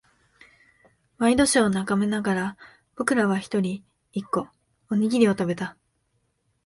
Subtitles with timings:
[1.19, 2.57] ワイドショーを眺めながら、
[2.95, 4.47] 僕らは一人、一個、
[4.89, 5.77] おにぎりを食べた。